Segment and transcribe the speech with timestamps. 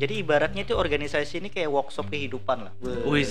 [0.00, 2.72] jadi ibaratnya itu organisasi ini kayak workshop kehidupan lah.
[3.04, 3.28] Wih,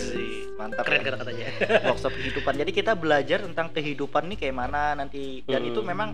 [0.53, 0.85] mantap.
[0.85, 1.49] Keren kata katanya.
[1.89, 2.61] workshop kehidupan.
[2.61, 5.69] Jadi kita belajar tentang kehidupan nih kayak mana nanti dan Hmm.
[5.73, 6.09] itu memang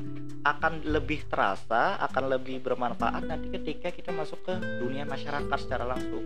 [0.48, 6.24] akan lebih terasa, akan lebih bermanfaat nanti ketika kita masuk ke dunia masyarakat secara langsung.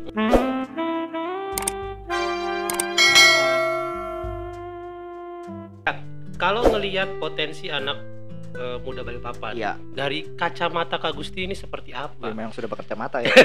[6.40, 8.19] Kalau ngelihat potensi anak
[8.52, 12.30] eh, muda Balikpapan, Iya, dari kacamata Kak Gusti ini seperti ya apa?
[12.30, 13.30] memang sudah bekerja mata ya.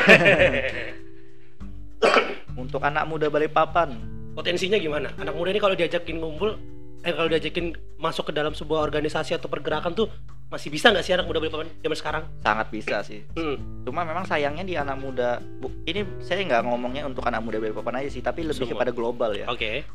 [2.55, 3.97] Untuk anak muda Balikpapan,
[4.35, 5.15] Potensinya gimana?
[5.15, 6.59] Anak muda ini kalau diajakin ngumpul,
[7.01, 10.11] eh kalau diajakin masuk ke dalam sebuah organisasi atau pergerakan tuh
[10.51, 12.23] masih bisa nggak sih anak muda Balikpapan zaman sekarang?
[12.41, 13.23] sangat bisa sih.
[13.35, 13.87] Hmm.
[13.87, 18.03] Cuma memang sayangnya di anak muda, bu, ini saya nggak ngomongnya untuk anak muda Balikpapan
[18.03, 18.75] aja sih, tapi lebih Semua.
[18.75, 19.47] kepada global ya.
[19.47, 19.87] Oke.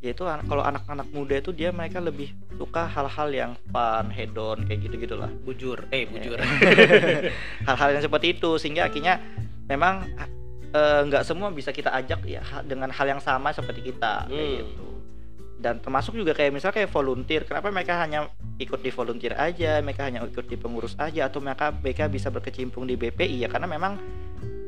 [0.00, 4.80] Yaitu an- kalau anak-anak muda itu dia mereka lebih suka hal-hal yang fun, hedon kayak
[4.82, 5.30] gitu gitulah.
[5.42, 6.36] Bujur, eh bujur.
[7.68, 9.20] hal-hal yang seperti itu sehingga akhirnya
[9.64, 10.04] memang
[10.70, 14.60] eh, nggak semua bisa kita ajak ya dengan hal yang sama seperti kita kayak Hmm.
[14.68, 14.86] gitu
[15.54, 18.28] dan termasuk juga kayak misalnya kayak volunteer kenapa mereka hanya
[18.60, 22.84] ikut di volunteer aja mereka hanya ikut di pengurus aja atau mereka mereka bisa berkecimpung
[22.84, 23.96] di BPI ya karena memang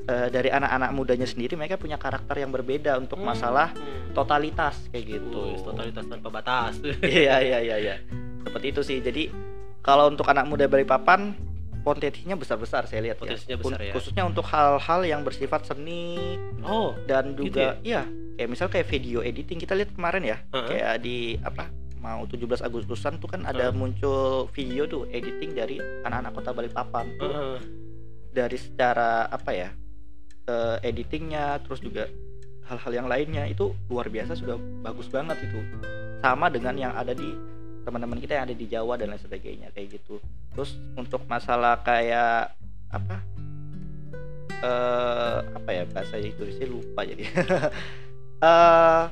[0.07, 3.27] eh, dari anak-anak mudanya sendiri mereka punya karakter yang berbeda untuk Hmm.
[3.27, 4.13] masalah Hmm.
[4.13, 6.79] totalitas kayak gitu totalitas tanpa batas.
[7.03, 7.95] iya iya iya iya
[8.43, 9.29] seperti itu sih jadi
[9.81, 11.35] kalau untuk anak muda Balikpapan
[11.81, 13.61] potensinya besar-besar saya lihat Potensinya ya.
[13.61, 13.93] besar ya.
[13.95, 16.19] khususnya untuk hal-hal yang bersifat seni
[16.61, 18.03] oh, dan Gitu juga iya
[18.35, 20.67] kayak misal kayak video editing kita lihat kemarin ya Heeh.
[20.69, 23.75] kayak di apa mau 17 Agustusan tuh kan ada Heeh.
[23.75, 27.59] muncul video tuh editing dari anak-anak kota Balikpapan tuh heeh.
[28.33, 29.71] dari secara apa ya
[30.47, 32.07] eh, editingnya terus juga
[32.67, 35.59] hal-hal yang lainnya itu luar biasa sudah bagus banget itu
[36.19, 37.31] sama dengan yang ada di
[37.83, 40.19] teman-teman kita yang ada di Jawa dan lain sebagainya kayak gitu
[40.51, 42.51] terus untuk masalah kayak
[42.91, 43.23] apa
[44.57, 47.23] eh apa ya bahasa Indonesia lupa jadi
[48.43, 49.03] eh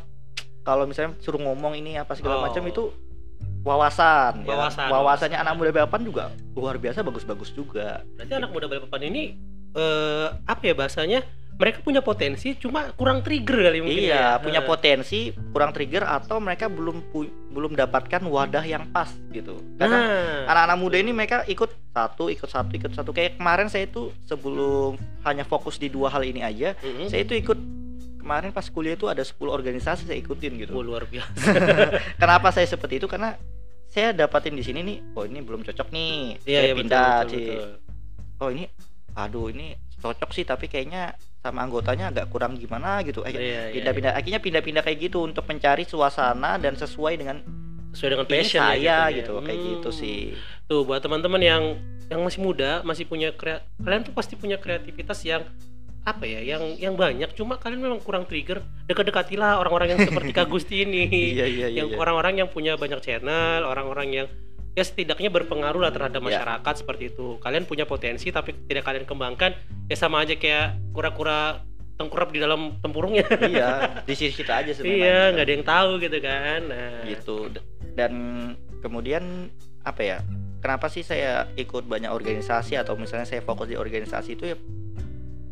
[0.65, 2.45] kalau misalnya suruh ngomong ini apa segala Oh.
[2.49, 2.85] macam itu
[3.63, 4.49] wawasan, ya.
[4.51, 5.45] Wawasan, wawasannya wawasan.
[5.45, 9.23] anak muda Balikpapan juga luar biasa bagus-bagus juga Berarti anak muda Balikpapan ini
[9.75, 11.21] eh apa ya bahasanya?
[11.55, 14.43] Mereka punya potensi cuma kurang trigger kali mungkin iya ya.
[14.43, 15.19] punya Eh, potensi
[15.49, 20.77] kurang trigger atau mereka belum pu- belum dapatkan wadah yang pas gitu karena Nah, anak-anak
[20.77, 25.43] muda ini mereka ikut satu ikut satu ikut satu kayak kemarin saya itu sebelum hanya
[25.43, 27.07] fokus di dua hal ini aja mm-mm.
[27.07, 27.59] saya itu ikut
[28.19, 31.39] kemarin pas kuliah itu ada 10 organisasi saya ikutin gitu Oh, luar biasa.
[32.19, 33.39] kenapa saya seperti itu karena
[33.87, 37.15] saya dapatin di sini nih oh ini belum cocok nih Iya, saya iya betul, pindah
[37.15, 37.69] betul, sih betul.
[38.41, 38.65] oh ini
[39.15, 43.63] aduh ini cocok sih tapi kayaknya sama anggotanya agak kurang gimana gitu Iya, Akhirnya iya,
[43.73, 47.41] pindah-pindah akhirnya pindah-pindah kayak gitu untuk mencari suasana dan sesuai dengan
[47.91, 49.17] sesuai dengan passion ya saya jatuhnya.
[49.17, 49.69] gitu kayak Hmm.
[49.71, 50.19] gitu sih
[50.65, 51.63] Tuh buat teman-teman yang
[52.05, 55.41] yang masih muda, masih punya krea- kalian tuh pasti punya kreativitas yang
[56.03, 57.33] apa ya, yang yang banyak.
[57.33, 58.61] Cuma kalian memang kurang trigger.
[58.85, 61.09] Dekat-dekatilah orang-orang yang seperti Kak Gusti ini.
[61.09, 61.97] iya iya iya yang iya.
[61.97, 64.27] orang-orang yang punya banyak channel, orang-orang yang
[64.75, 66.43] ya setidaknya berpengaruh lah terhadap Iya.
[66.43, 67.39] masyarakat seperti itu.
[67.39, 69.55] Kalian punya potensi tapi tidak kalian kembangkan,
[69.87, 71.63] ya sama aja kayak kura-kura
[71.95, 73.23] tengkurap di dalam tempurungnya.
[73.47, 73.71] iya
[74.09, 76.61] di sisi kita aja sebenarnya iya, nggak ada yang tahu gitu kan.
[76.67, 77.37] Nah, gitu
[77.95, 78.13] dan
[78.83, 79.49] kemudian
[79.87, 80.19] apa ya
[80.61, 84.57] kenapa sih saya ikut banyak organisasi atau misalnya saya fokus di organisasi itu ya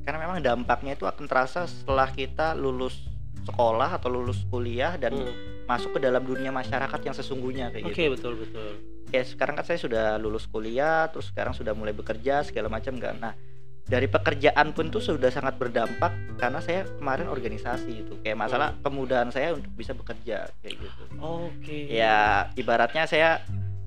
[0.02, 3.06] karena memang dampaknya itu akan terasa setelah kita lulus
[3.46, 5.66] sekolah atau lulus kuliah dan hmm.
[5.70, 8.14] masuk ke dalam dunia masyarakat yang sesungguhnya kayak Oke, gitu.
[8.18, 8.70] betul betul.
[9.10, 13.16] Kayak sekarang kan saya sudah lulus kuliah, terus sekarang sudah mulai bekerja segala macam kan.
[13.18, 13.34] Nah,
[13.82, 18.14] dari pekerjaan pun tuh sudah sangat berdampak karena saya kemarin organisasi itu.
[18.22, 21.02] Kayak masalah kemudahan saya untuk bisa bekerja kayak gitu.
[21.18, 21.90] Oke.
[21.90, 23.42] Ya, ibaratnya saya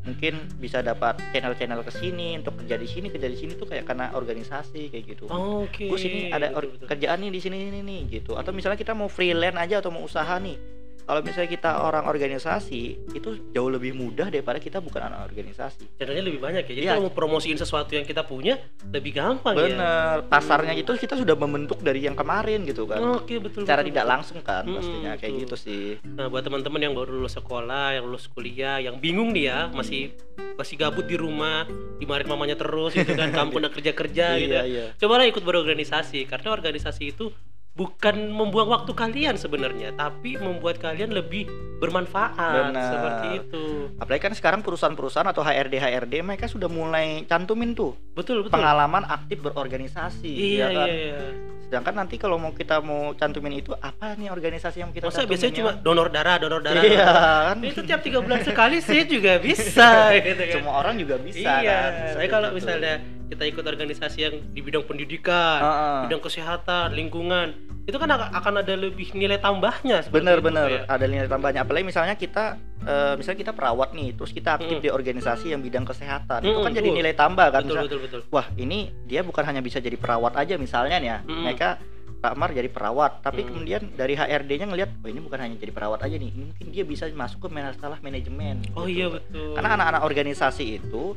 [0.05, 3.89] mungkin bisa dapat channel-channel ke sini untuk kerja di sini, kerja di sini tuh kayak
[3.89, 5.25] karena organisasi kayak gitu.
[5.25, 5.89] Oke.
[5.89, 6.87] Gue sini ada betul, or- betul.
[6.93, 8.37] kerjaan nih di sini nih nih gitu.
[8.37, 10.57] Atau misalnya kita mau freelance aja atau mau usaha nih.
[11.05, 12.81] Kalau misalnya kita orang organisasi
[13.13, 15.85] itu jauh lebih mudah daripada kita bukan anak organisasi.
[15.96, 16.73] channelnya lebih banyak ya.
[16.73, 16.91] Jadi Iya.
[16.91, 18.57] kalau mau promosiin sesuatu yang kita punya
[18.90, 19.66] lebih gampang ya.
[19.69, 22.97] Bener, pasarnya itu kita sudah membentuk dari yang kemarin gitu kan.
[23.16, 23.63] Oke betul.
[23.63, 24.13] Secara betul, tidak betul.
[24.17, 25.43] langsung kan Mm-mm, pastinya kayak betul.
[25.46, 25.85] gitu sih.
[26.03, 30.09] Nah buat teman-teman yang baru lulus sekolah, yang lulus kuliah, yang bingung nih ya, masih
[30.57, 34.52] masih gabut di rumah, dimarahin mamanya terus gitu kan, kamu pernah kerja kerja gitu.
[34.52, 34.85] Iya, iya.
[34.97, 37.29] Cobalah ikut berorganisasi karena organisasi itu
[37.75, 41.51] bukan membuang waktu kalian sebenarnya, tapi membuat kalian lebih
[41.83, 42.87] bermanfaat Benar.
[42.87, 43.63] seperti itu.
[43.99, 48.55] Apalagi kan sekarang perusahaan-perusahaan atau HRD HRD mereka sudah mulai cantumin tuh Betul betul.
[48.55, 50.31] pengalaman aktif berorganisasi.
[50.31, 50.87] Iya ya kan?
[50.87, 51.19] iya iya.
[51.67, 55.35] Sedangkan nanti kalau mau kita mau cantumin itu apa nih organisasi yang kita Masa cantumin
[55.35, 55.57] biasanya ya?
[55.59, 56.79] cuma donor darah, donor darah.
[56.79, 57.55] Iya kan.
[57.59, 60.55] Itu tiap tiga bulan sekali sih juga bisa gitu kan.
[60.63, 61.91] Semua orang juga bisa iya, kan.
[62.16, 65.99] saya kalau misalnya kita ikut organisasi yang di bidang pendidikan, Heeh.
[66.05, 70.01] bidang kesehatan, lingkungan, itu kan akan ada lebih nilai tambahnya.
[70.01, 70.81] seperti bener itu, bener ya.
[70.87, 74.83] ada nilai tambahnya apalagi misalnya kita eh, misalnya kita perawat nih terus kita aktif Mm.
[74.83, 77.99] di organisasi yang bidang kesehatan itu kan Mm, jadi nilai tambah kan Betul Misal- betul
[77.99, 78.22] betul.
[78.29, 81.41] wah ini dia bukan hanya bisa jadi perawat aja misalnya nih ya Mm.
[81.41, 81.69] mereka
[82.16, 83.47] Pak Amar jadi perawat tapi Mm.
[83.47, 87.05] kemudian dari HRD-nya ngelihat oh ini bukan hanya jadi perawat aja nih mungkin dia bisa
[87.11, 88.93] masuk ke masalah manajemen Oh gitu.
[88.95, 89.53] iya betul.
[89.53, 91.13] karena anak-anak organisasi itu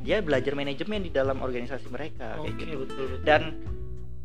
[0.00, 3.24] dia belajar manajemen di dalam organisasi mereka Oke kayak gitu betul betul.
[3.24, 3.42] dan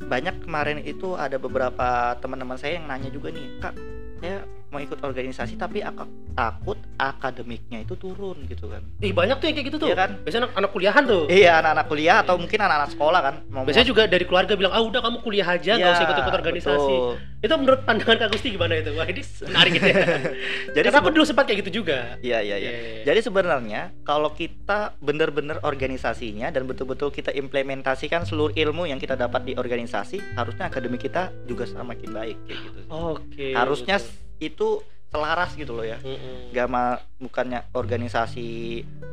[0.05, 3.75] banyak kemarin itu ada beberapa teman-teman saya yang nanya juga nih kak
[4.23, 4.43] saya
[4.75, 9.55] mau ikut organisasi tapi ak- takut akademiknya itu turun gitu kan Ih banyak tuh yang
[9.55, 9.87] kayak gitu tuh.
[9.87, 10.09] Iya kan?
[10.19, 11.23] Biasanya anak, anak kuliahan tuh.
[11.27, 14.81] iya anak-anak kuliah atau mungkin anak-anak sekolah kan mau Biasanya juga dari keluarga bilang, ah
[14.81, 16.95] udah kamu kuliah aja, nggak Iya, usah ikut-ikut organisasi.
[16.97, 17.15] betul.
[17.39, 18.91] Itu menurut pandangan Kak Gusti gimana itu?
[18.91, 19.95] Wah ini menarik gitu ya.
[20.75, 22.17] jadi Karena aku dulu sempat kayak gitu juga.
[22.19, 23.03] iya iya iya Iya.
[23.05, 29.45] Jadi sebenarnya kalau kita benar-benar organisasinya dan betul-betul kita implementasikan seluruh ilmu yang kita dapat
[29.45, 32.79] di organisasi, harusnya akademik kita juga semakin baik kayak gitu.
[32.89, 33.53] Oke.
[33.53, 34.24] harusnya betul.
[34.39, 35.97] Itu selaras gitu loh ya.
[36.03, 36.51] Mm-mm.
[36.51, 38.47] Gak ma- bukannya organisasi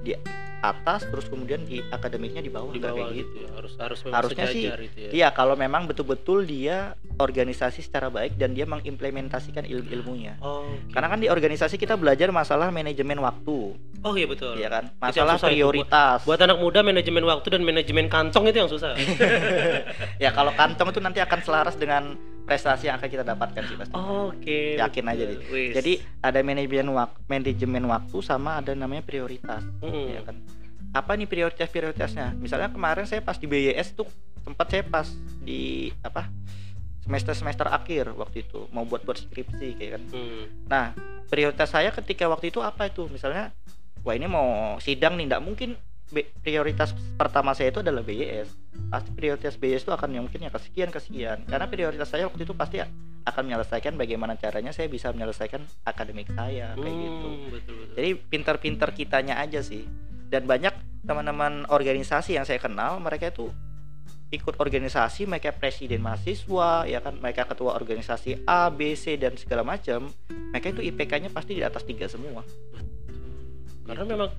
[0.03, 0.13] di
[0.63, 3.49] atas terus kemudian di akademiknya di bawah, di bawah kayak gitu ya.
[3.59, 5.11] Harus harus Harusnya sih, itu ya.
[5.11, 10.39] Iya, kalau memang betul-betul dia organisasi secara baik dan dia mengimplementasikan ilmu-ilmunya.
[10.39, 10.95] Oke.
[10.95, 13.75] Karena kan di organisasi kita belajar masalah manajemen waktu,
[14.07, 14.55] Oh iya betul.
[14.55, 14.95] ya kan?
[15.03, 16.23] Masalah susah prioritas.
[16.23, 18.95] Buat anak muda manajemen waktu dan manajemen kantong itu yang susah.
[20.23, 23.95] ya kalau kantong itu nanti akan selaras dengan prestasi yang akan kita dapatkan sih pasti.
[23.95, 24.77] Oke.
[24.77, 25.39] Yakin aja deh.
[25.73, 30.07] Jadi ada manajemen waktu, manajemen waktu sama ada namanya prioritas, Mm-mm.
[30.19, 30.37] ya kan?
[30.93, 32.37] Apa nih prioritas-prioritasnya?
[32.37, 34.09] Misalnya kemarin saya pas di BYS tuh
[34.43, 35.07] sempat saya pas
[35.41, 36.27] di apa
[37.03, 40.03] semester-semester akhir waktu itu mau buat-buat skripsi kayak kan.
[40.15, 40.45] Hmm.
[40.71, 40.87] Nah,
[41.27, 43.11] prioritas saya ketika waktu itu apa itu?
[43.11, 43.51] Misalnya,
[44.07, 45.75] wah ini mau sidang nih, nggak mungkin
[46.45, 48.49] prioritas pertama saya itu adalah BYS.
[48.93, 51.49] Pasti prioritas BYS itu akan yang mungkin ya kesekian kesekian.
[51.49, 52.85] Karena prioritas saya waktu itu pasti
[53.23, 57.29] akan menyelesaikan bagaimana caranya saya bisa menyelesaikan akademik saya kayak gitu.
[57.29, 57.95] Hmm, betul betul.
[57.97, 59.89] Jadi pinter-pinter kitanya aja sih.
[60.29, 63.53] Dan banyak teman-teman organisasi yang saya kenal, mereka itu
[64.33, 69.61] ikut organisasi, mereka presiden mahasiswa, ya kan, mereka ketua organisasi A, B, C dan segala
[69.61, 70.09] macam.
[70.57, 72.41] Mereka itu IPK-nya pasti di atas tiga semua.
[73.85, 74.13] Karena Gitu.
[74.17, 74.31] memang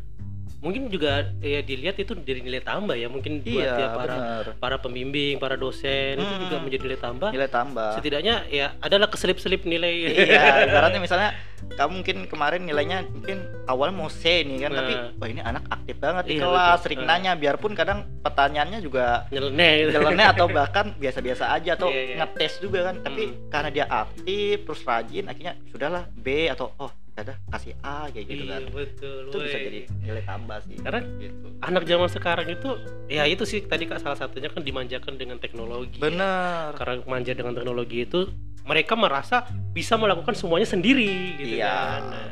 [0.63, 4.45] mungkin juga ya dilihat itu dari nilai tambah ya mungkin buat Iya, ya para benar.
[4.57, 6.41] para pembimbing, para dosen itu Hmm.
[6.41, 7.29] juga menjadi nilai tambah.
[7.29, 7.89] Nilai tambah.
[7.93, 10.15] Setidaknya ya adalah keselip-selip nilai.
[10.15, 11.35] iya, ibaratnya misalnya
[11.69, 14.77] kamu mungkin kemarin nilainya mungkin awalnya mau C nih kan, Nah.
[14.79, 16.81] tapi wah ini anak aktif banget di Iya, kelas, betul.
[16.81, 17.07] sering Nah.
[17.09, 19.91] nanya, biarpun kadang pertanyaannya juga Nyeleneh gitu.
[19.93, 22.15] jalannya atau bahkan biasa-biasa aja atau Iya, iya.
[22.19, 23.35] ngetes juga kan tapi Hmm.
[23.49, 28.25] karena dia aktif terus rajin akhirnya sudahlah B atau oh ya udah kasih A kayak
[28.25, 29.21] gitu Iya, kan betul.
[29.29, 29.65] itu bisa woi.
[29.65, 32.69] jadi nilai tambah sih Karena gitu anak zaman sekarang itu
[33.05, 35.97] ya itu sih tadi Kak salah satunya kan dimanjakan dengan teknologi.
[35.97, 38.33] bener Karena manja dengan teknologi itu
[38.63, 41.69] mereka merasa bisa melakukan semuanya sendiri gitu Iya.
[41.69, 42.01] kan.
[42.09, 42.29] Nah,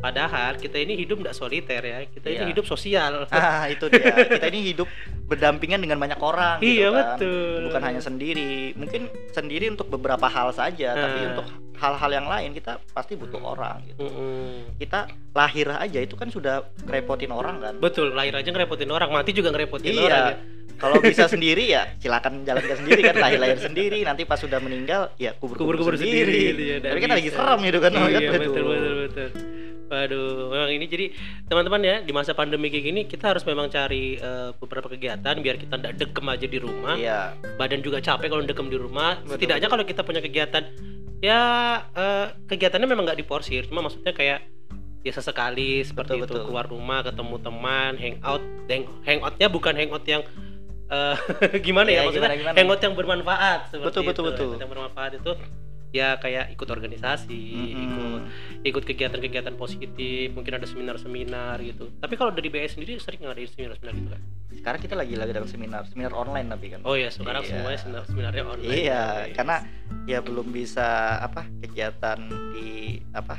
[0.00, 1.98] padahal kita ini hidup tidak soliter ya.
[2.04, 2.36] Kita Iya.
[2.36, 3.24] ini hidup sosial.
[3.30, 4.88] ah itu dia kita ini hidup
[5.24, 7.16] berdampingan dengan banyak orang gitu iya kan.
[7.16, 7.60] betul.
[7.66, 11.28] bukan hanya sendiri mungkin sendiri untuk beberapa hal saja tapi Ah.
[11.32, 14.76] untuk hal-hal yang lain kita pasti butuh orang gitu Mm-mm.
[14.76, 19.32] kita lahir aja itu kan sudah repotin orang kan Betul, lahir aja ngerepotin orang, mati
[19.32, 20.02] juga ngerepotin Iya.
[20.02, 20.36] orang ya.
[20.74, 25.32] Kalau bisa sendiri ya silakan jalankan sendiri kan lahir-lahir sendiri nanti pas sudah meninggal ya
[25.32, 26.30] kubur-kubur Kubur-kubur sendiri.
[26.30, 27.90] sendiri gitu ya, Tapi kan lagi serem gitu kan.
[27.92, 29.28] Iya, betul, betul, betul.
[29.94, 31.06] Waduh, memang ini jadi
[31.46, 35.54] teman-teman ya di masa pandemi kayak gini kita harus memang cari eh, beberapa kegiatan biar
[35.54, 36.98] kita tidak dekem aja di rumah.
[36.98, 39.22] Iya, Badan juga capek kalau dekem di rumah.
[39.22, 39.74] Betul, Setidaknya betul.
[39.78, 40.62] kalau kita punya kegiatan
[41.22, 41.40] ya
[41.94, 44.42] eh, kegiatannya memang nggak diporsir, cuma maksudnya kayak
[45.00, 46.44] ya sesekali seperti Betul, itu betul.
[46.48, 50.22] keluar rumah ketemu teman hangout Hang- hangoutnya bukan hangout yang
[50.88, 51.16] eh,
[51.66, 52.56] gimana ya Iya, maksudnya gimana, gimana?
[52.56, 54.32] hangout yang bermanfaat seperti Betul, betul, itu.
[54.32, 54.50] betul.
[54.64, 55.32] Yang bermanfaat itu
[55.94, 57.84] ya kayak ikut organisasi Mm-mm.
[57.86, 58.22] ikut
[58.66, 63.94] ikut kegiatan-kegiatan positif mungkin ada seminar-seminar gitu tapi kalau dari BS sendiri sering ngadain seminar-seminar
[63.94, 64.22] gitu kan
[64.54, 66.80] sekarang kita lagi lagi dalam seminar, seminar online tapi kan.
[66.82, 67.50] oh ya sekarang Iya.
[67.54, 69.34] semuanya seminar-seminarnya online Iya, Guys.
[69.34, 69.56] karena
[70.04, 70.88] ya belum bisa
[71.20, 72.18] apa kegiatan
[72.50, 73.38] di apa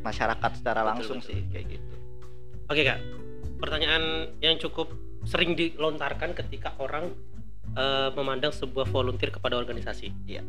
[0.00, 1.28] masyarakat secara Betul, langsung betul.
[1.32, 1.94] sih kayak gitu.
[2.68, 3.00] Oke kak,
[3.58, 4.04] pertanyaan
[4.38, 4.88] yang cukup
[5.24, 7.12] sering dilontarkan ketika orang
[7.74, 10.12] eh, memandang sebuah volunteer kepada organisasi.
[10.24, 10.44] Iya.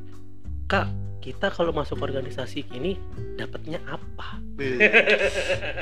[0.67, 0.85] Kak,
[1.19, 2.95] kita kalau masuk organisasi ini
[3.35, 4.39] dapatnya apa?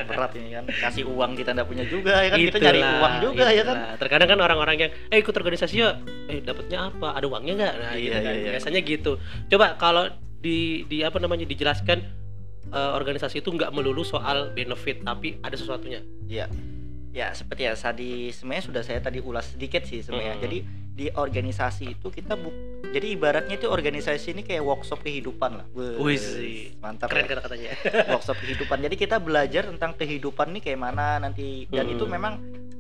[0.08, 3.16] Berat ini kan, kasih uang kita nggak punya juga ya kan kita nyari Itulah, uang
[3.22, 3.76] juga ya kan.
[3.78, 3.98] itulah.
[3.98, 5.90] Terkadang kan orang-orang yang eh ikut organisasi ya,
[6.26, 7.14] eh dapatnya apa?
[7.14, 7.74] Ada uangnya nggak?
[7.76, 8.24] Nah, Iya, gitu kan.
[8.24, 8.50] iya, iya.
[8.54, 9.12] Biasanya gitu.
[9.48, 10.04] Coba kalau
[10.38, 11.98] di di apa namanya dijelaskan
[12.68, 16.02] eh, organisasi itu nggak melulu soal benefit, tapi ada sesuatunya.
[16.26, 16.50] Iya.
[17.10, 20.44] ya seperti ya tadi sebenarnya sudah saya tadi ulas sedikit sih sebenarnya Hmm.
[20.44, 20.58] jadi
[20.98, 22.50] di organisasi itu kita bu
[22.90, 27.30] jadi ibaratnya itu organisasi ini kayak workshop kehidupan lah Wih mantap Keren ya.
[27.32, 27.70] kata-katanya.
[28.10, 31.94] workshop kehidupan jadi kita belajar tentang kehidupan nih kayak mana nanti dan Hmm.
[31.94, 32.34] itu memang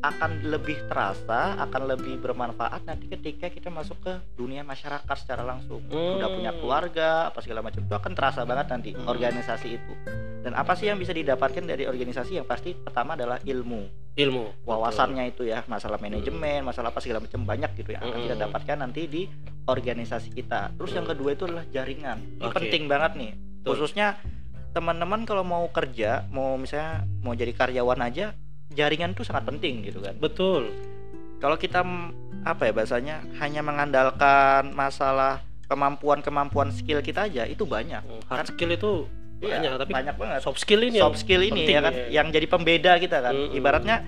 [0.07, 5.83] akan lebih terasa akan lebih bermanfaat nanti ketika kita masuk ke dunia masyarakat secara langsung
[5.85, 6.59] udah punya Hmm.
[6.59, 9.05] keluarga apa segala macam itu akan terasa banget nanti Hmm.
[9.05, 9.93] organisasi itu
[10.41, 14.65] dan apa sih yang bisa didapatkan dari organisasi yang pasti pertama adalah ilmu Ilmu.
[14.65, 18.43] wawasannya itu ya masalah manajemen masalah apa segala macam banyak gitu yang akan kita Hmm.
[18.47, 19.21] dapatkan nanti di
[19.65, 22.55] organisasi kita terus yang kedua itu adalah jaringan ini Oke.
[22.55, 23.67] penting banget nih Betul.
[23.75, 24.15] khususnya
[24.69, 28.31] teman-teman kalau mau kerja mau misalnya mau jadi karyawan aja
[28.69, 30.71] jaringan itu sangat penting gitu kan Betul.
[31.37, 31.81] kalau kita
[32.43, 38.91] apa ya bahasanya hanya mengandalkan masalah kemampuan-kemampuan skill kita aja itu banyak Hard skill itu
[39.37, 42.09] Iya, banyak, tapi banyak banget soft skill ini soft skill ini ya kan ya.
[42.11, 43.53] yang jadi pembeda kita kan Mm-mm.
[43.53, 44.01] ibaratnya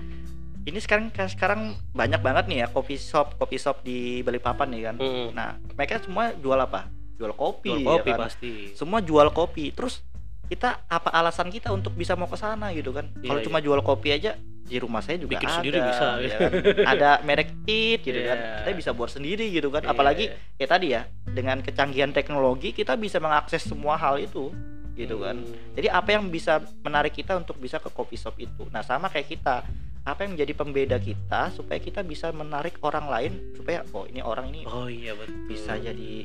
[0.60, 4.96] ini sekarang sekarang banyak banget nih ya kopi shop kopi shop di Balikpapan nih kan
[4.98, 5.28] Mm.
[5.30, 8.18] nah mereka semua jual apa jual kopi, Jual ya kopi kan?
[8.20, 8.52] pasti.
[8.74, 10.02] semua jual kopi terus
[10.48, 13.46] kita apa alasan kita untuk bisa mau ke sana gitu kan Iya, kalau iya.
[13.46, 16.52] cuma jual kopi aja di rumah saya juga Bikin ada sendiri bisa, ya kan?
[16.86, 18.56] ada merek it gitu kan Iya.
[18.60, 20.24] kita bisa buat sendiri gitu kan Iya, apalagi
[20.54, 24.54] kayak tadi ya dengan kecanggihan teknologi kita bisa mengakses semua hal itu
[24.92, 25.54] gitu kan Hmm.
[25.72, 28.68] jadi apa yang bisa menarik kita untuk bisa ke coffee shop itu?
[28.68, 29.64] Nah sama kayak kita,
[30.02, 34.48] apa yang menjadi pembeda kita supaya kita bisa menarik orang lain supaya oh ini orang
[34.48, 35.34] ini Oh iya betul.
[35.46, 36.24] bisa jadi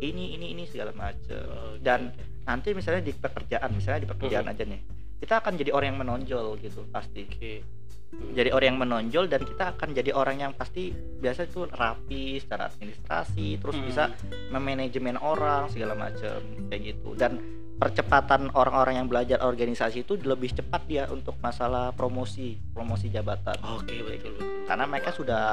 [0.00, 1.44] ini ini ini segala macam.
[1.70, 2.12] Oke, Dan
[2.42, 4.52] nanti misalnya di pekerjaan, misalnya di pekerjaan Mhm.
[4.52, 4.80] aja nih,
[5.18, 7.24] kita akan jadi orang yang menonjol gitu pasti.
[8.14, 8.30] Hmm.
[8.30, 12.70] Jadi orang yang menonjol dan kita akan jadi orang yang pasti biasa itu rapi secara
[12.70, 13.86] administrasi, terus Hmm.
[13.90, 14.04] bisa
[14.50, 16.38] memanajemen orang segala macam
[16.70, 17.18] kayak gitu.
[17.18, 17.42] Dan
[17.74, 23.58] percepatan orang-orang yang belajar organisasi itu lebih cepat dia untuk masalah promosi, promosi jabatan.
[23.74, 24.28] Oke Kayak betul gitu.
[24.38, 24.66] betul.
[24.70, 25.44] Karena mereka sudah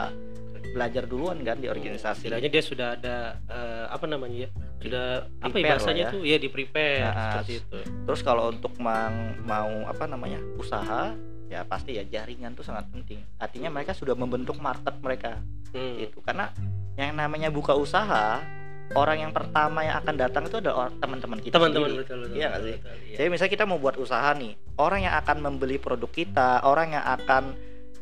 [0.63, 2.29] belajar duluan kan di organisasi.
[2.29, 3.15] Istilahnya dia sudah ada
[3.45, 4.49] eh, apa namanya ya?
[4.79, 5.05] Sudah
[5.39, 6.13] apa ya bahasanya ya.
[6.13, 6.21] tuh?
[6.23, 7.77] Ya di prepare Nah, seperti itu.
[8.05, 11.11] Terus kalau untuk mang- mau apa namanya usaha,
[11.47, 13.19] ya pasti ya jaringan tuh sangat penting.
[13.37, 15.41] Artinya mereka sudah membentuk market mereka.
[15.71, 16.03] Hmm.
[16.03, 16.51] gitu karena
[16.99, 18.43] yang namanya buka usaha
[18.91, 22.35] orang yang pertama yang akan datang itu adalah teman-teman kita Teman-teman betul betul.
[22.35, 22.75] Iya nggak sih?
[22.75, 23.15] betul, iya.
[23.15, 27.05] jadi misalnya kita mau buat usaha nih orang yang akan membeli produk kita orang yang
[27.07, 27.55] akan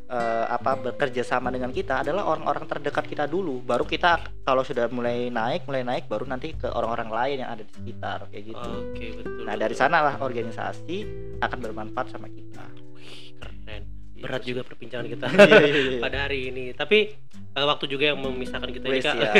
[0.09, 4.89] eh, apa bekerja sama dengan kita adalah orang-orang terdekat kita dulu baru kita kalau sudah
[4.89, 8.69] mulai naik mulai naik baru nanti ke orang-orang lain yang ada di sekitar kayak gitu
[8.89, 9.45] Oke betul.
[9.45, 9.61] nah betul.
[9.61, 10.97] dari sanalah organisasi
[11.45, 12.65] akan bermanfaat sama kita
[12.97, 13.83] Wih, keren.
[14.19, 15.99] Gitu Berat juga perbincangan kita Iya, iya, iya.
[16.03, 16.75] pada hari ini.
[16.75, 18.99] Tapi eh, waktu juga yang memisahkan kita kak.
[19.15, 19.35] siap.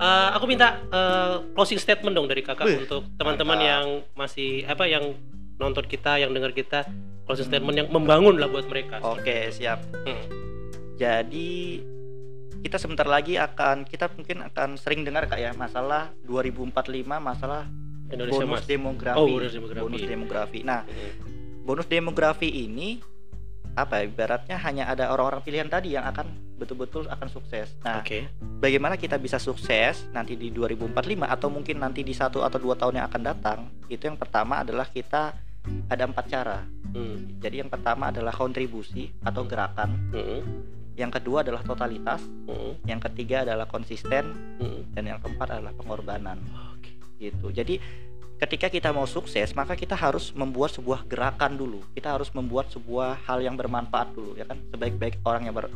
[0.00, 3.84] Eh, aku minta eh, closing statement dong dari kakak Wih, untuk teman-teman yang
[4.16, 5.12] masih apa yang
[5.60, 6.88] nonton kita, yang dengar kita,
[7.28, 7.52] closing Hmm.
[7.54, 9.04] statement yang membangun lah buat mereka.
[9.04, 9.84] Oke, siap.
[10.02, 10.24] Hmm.
[10.96, 11.84] Jadi
[12.58, 17.70] kita sebentar lagi akan kita mungkin akan sering dengar kak ya masalah 2045 masalah
[18.08, 18.66] Indonesia bonus Mas.
[18.66, 19.18] demografi.
[19.20, 19.84] Oh, bonus demografi.
[19.84, 20.60] Bonus demografi.
[20.64, 21.12] Nah, Hmm.
[21.62, 22.98] bonus demografi ini
[23.76, 26.26] apa ya, ibaratnya hanya ada orang-orang pilihan tadi yang akan
[26.58, 27.70] betul-betul akan sukses.
[27.86, 28.26] Nah, Oke.
[28.58, 32.98] bagaimana kita bisa sukses nanti di 2045 atau mungkin nanti di satu atau dua tahun
[32.98, 33.58] yang akan datang?
[33.86, 35.30] Itu yang pertama adalah kita
[35.86, 36.66] ada empat cara.
[36.94, 37.38] Hmm.
[37.40, 39.90] Jadi yang pertama adalah kontribusi atau gerakan.
[40.12, 40.40] Hmm.
[40.98, 42.22] Yang kedua adalah totalitas.
[42.48, 42.74] Hmm.
[42.84, 44.24] Yang ketiga adalah konsisten.
[44.58, 44.80] Hmm.
[44.92, 46.38] Dan yang keempat adalah pengorbanan.
[46.74, 46.90] Oke.
[47.18, 47.46] Gitu.
[47.54, 47.74] Jadi
[48.38, 51.82] ketika kita mau sukses, maka kita harus membuat sebuah gerakan dulu.
[51.92, 54.58] Kita harus membuat sebuah hal yang bermanfaat dulu, ya kan?
[54.70, 55.66] Sebaik-baik orang yang ber,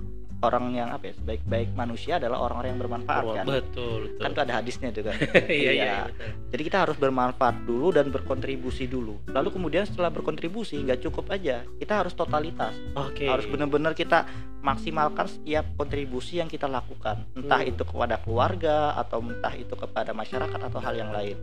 [0.40, 1.14] orang yang apa ya?
[1.18, 3.44] Sebaik-baik manusia adalah orang-orang yang bermanfaat kan.
[3.44, 4.22] Betul, betul.
[4.22, 5.16] Kan tuh ada hadisnya tuh kan.
[5.50, 5.96] iya, iya, Iya.
[6.06, 6.28] betul.
[6.54, 9.18] Jadi kita harus bermanfaat dulu dan berkontribusi dulu.
[9.26, 12.74] Lalu kemudian setelah berkontribusi nggak cukup aja, kita harus totalitas.
[12.94, 13.26] Oke.
[13.26, 14.22] Harus benar-benar kita
[14.62, 17.70] maksimalkan setiap kontribusi yang kita lakukan, entah Hmm.
[17.74, 21.34] itu kepada keluarga atau entah itu kepada masyarakat atau hal yang lain.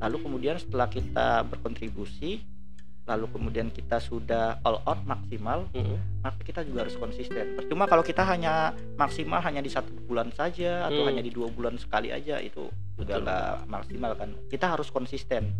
[0.00, 2.42] Lalu kemudian setelah kita berkontribusi,
[3.04, 6.00] lalu kemudian kita sudah all out maksimal, Hmm.
[6.24, 7.52] maka kita juga harus konsisten.
[7.52, 11.08] Percuma kalau kita hanya maksimal hanya di satu bulan saja atau Hmm.
[11.12, 14.32] hanya di dua bulan sekali aja itu juga nggak maksimal kan.
[14.48, 15.52] Kita harus konsisten.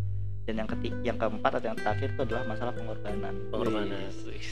[0.44, 3.32] Dan yang ketiga, yang keempat atau yang terakhir itu adalah masalah pengorbanan.
[3.48, 4.12] Pengorbanan.
[4.28, 4.44] Wih.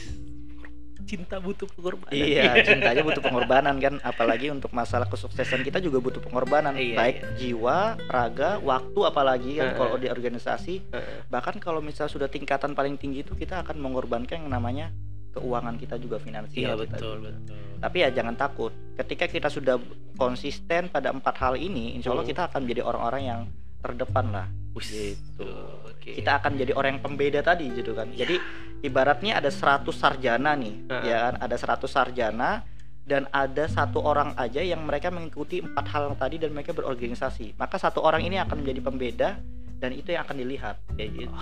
[1.03, 2.13] Cinta butuh pengorbanan.
[2.13, 7.15] Iya, cintanya butuh pengorbanan kan, apalagi untuk masalah kesuksesan kita juga butuh pengorbanan, Iya, baik
[7.17, 7.27] iya.
[7.35, 9.77] jiwa, raga, waktu apalagi kan Heeh.
[9.77, 10.75] kalau di organisasi.
[10.87, 11.17] Heeh.
[11.27, 14.93] Bahkan kalau misal sudah tingkatan paling tinggi itu kita akan mengorbankan yang namanya
[15.31, 16.77] keuangan kita juga Iya finansial.
[16.77, 17.29] kita betul juga.
[17.35, 17.57] betul.
[17.79, 19.75] Tapi ya jangan takut, ketika kita sudah
[20.13, 22.31] konsisten pada empat hal ini, insya Allah Hmm.
[22.31, 23.41] kita akan menjadi orang-orang yang
[23.81, 24.47] terdepan lah
[24.81, 25.49] gitu.
[25.85, 26.17] Oke.
[26.17, 28.09] Kita akan jadi orang yang pembeda tadi gitu kan.
[28.11, 28.35] Jadi
[28.81, 31.03] ibaratnya ada 100 sarjana nih, Heeh.
[31.07, 31.33] ya kan?
[31.39, 32.65] Ada 100 sarjana
[33.03, 37.55] dan ada satu orang aja yang mereka mengikuti empat hal yang tadi dan mereka berorganisasi.
[37.59, 39.29] Maka satu orang ini akan menjadi pembeda
[39.83, 41.35] dan itu yang akan dilihat kayak gitu.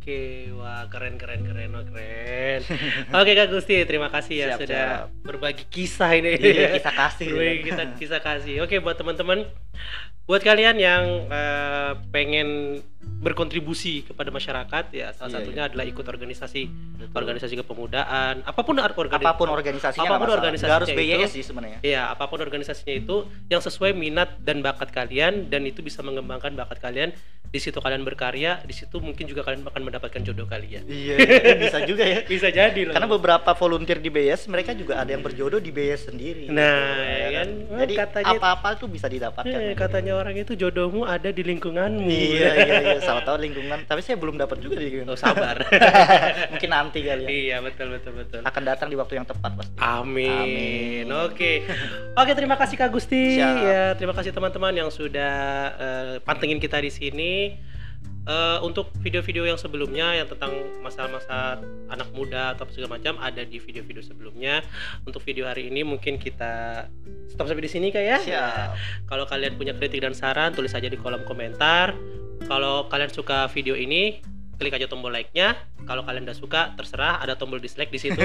[0.00, 2.62] Oke, wah keren keren keren, wah keren.
[3.20, 5.26] Oke Kak Gusti, terima kasih ya Siap, sudah siap.
[5.26, 6.38] berbagi kisah ini.
[6.38, 7.28] Iya, kisah kasih.
[7.34, 8.54] Berbagi kita kisah kasih.
[8.62, 9.44] Oke, buat teman-teman,
[10.30, 12.78] buat kalian yang eh, pengen
[13.20, 16.62] berkontribusi kepada masyarakat ya salah Iya, satunya adalah ikut organisasi
[16.96, 17.12] Betul.
[17.12, 20.98] organisasi kepemudaan apa pun ar- organi- apa pun organisasinya apa pun organisasinya harus itu.
[21.02, 21.78] BYS sih sebenarnya.
[21.82, 26.54] Iya, apa pun organisasinya itu yang sesuai minat dan bakat kalian dan itu bisa mengembangkan
[26.54, 27.10] bakat kalian.
[27.50, 30.86] Di situ kalian berkarya, di situ mungkin juga kalian akan mendapatkan jodoh kalian.
[30.86, 31.18] Iya,
[31.58, 32.22] bisa juga ya.
[32.30, 32.94] Bisa jadi loh.
[32.94, 36.46] Karena beberapa volunteer di BYS mereka juga ada yang berjodoh di BYS sendiri.
[36.46, 37.48] Nah, Ya ya kan?
[37.82, 39.50] Jadi Katanya- apa-apa tuh bisa didapatkan.
[39.50, 42.06] Eh, katanya orang itu jodohmu ada di lingkunganmu.
[42.06, 42.98] Iya, iya, iya.
[43.02, 43.82] Salah tahu lingkungan.
[43.82, 45.58] Tapi saya belum dapat juga di Oh, sabar.
[46.54, 47.28] Mungkin nanti kali ya.
[47.28, 48.40] iya, betul betul betul.
[48.46, 49.74] Akan datang di waktu yang tepat pasti.
[49.76, 50.30] Amin.
[50.30, 51.06] Amin.
[51.26, 51.66] Oke.
[52.14, 53.34] Oke, terima kasih Kak Gusti.
[53.34, 53.54] Siap.
[53.58, 55.34] Ya, terima kasih teman-teman yang sudah
[55.74, 57.39] eh, pantengin kita di sini.
[58.30, 60.52] Eh, untuk video-video yang sebelumnya yang tentang
[60.84, 61.56] masa-masa
[61.88, 64.60] anak muda atau segala macam ada di video-video sebelumnya.
[65.08, 66.84] Untuk video hari ini mungkin kita
[67.32, 68.18] stop sampai di sini Kak ya.
[68.20, 68.68] Siap.
[69.08, 71.96] Kalau kalian punya kritik dan saran, tulis aja di kolom komentar.
[72.44, 74.20] Kalau kalian suka video ini,
[74.60, 75.56] klik aja tombol like-nya.
[75.88, 78.20] Kalau kalian udah suka, terserah ada tombol dislike di situ.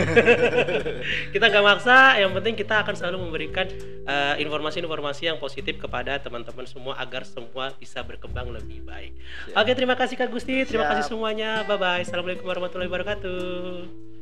[1.34, 3.72] kita nggak maksa, yang penting kita akan selalu memberikan
[4.04, 9.16] eh, informasi-informasi yang positif kepada teman-teman semua agar semua bisa berkembang lebih baik.
[9.48, 9.56] Siap.
[9.56, 10.92] Oke, terima kasih Kak Gusti, terima Siap.
[11.00, 11.64] kasih semuanya.
[11.64, 12.04] Bye bye.
[12.04, 14.15] Assalamualaikum warahmatullahi wabarakatuh.